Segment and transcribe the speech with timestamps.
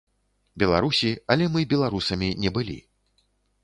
[0.63, 2.79] Беларусі, але мы беларусамі не былі.